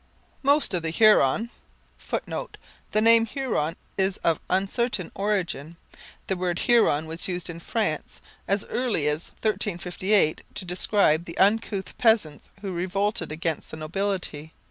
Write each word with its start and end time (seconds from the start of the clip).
Most 0.41 0.73
of 0.73 0.81
the 0.81 0.89
Huron 0.89 1.51
[Footnote: 1.95 2.57
The 2.91 3.01
name 3.01 3.27
Huron 3.27 3.75
is 3.99 4.17
of 4.23 4.39
uncertain 4.49 5.11
origin. 5.13 5.77
The 6.25 6.35
word 6.35 6.57
HURON 6.61 7.05
was 7.05 7.27
used 7.27 7.51
in 7.51 7.59
France 7.59 8.19
as 8.47 8.65
early 8.71 9.07
as 9.07 9.29
1358 9.41 10.41
to 10.55 10.65
describe 10.65 11.25
the 11.25 11.37
uncouth 11.37 11.95
peasants 11.99 12.49
who 12.61 12.71
revolted 12.71 13.31
against 13.31 13.69
the 13.69 13.77
nobility. 13.77 14.53